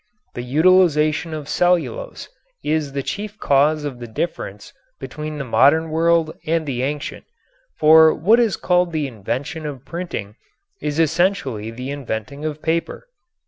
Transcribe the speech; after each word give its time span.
This 0.33 0.45
utilization 0.45 1.31
of 1.31 1.47
cellulose 1.47 2.27
is 2.63 2.93
the 2.93 3.03
chief 3.03 3.37
cause 3.37 3.83
of 3.85 3.99
the 3.99 4.07
difference 4.07 4.73
between 4.99 5.37
the 5.37 5.43
modern 5.43 5.91
world 5.91 6.35
and 6.47 6.65
the 6.65 6.81
ancient, 6.81 7.25
for 7.77 8.11
what 8.11 8.39
is 8.39 8.57
called 8.57 8.93
the 8.93 9.05
invention 9.05 9.67
of 9.67 9.85
printing 9.85 10.37
is 10.81 10.97
essentially 10.99 11.69
the 11.69 11.91
inventing 11.91 12.43
of 12.45 12.63
paper. 12.63 13.09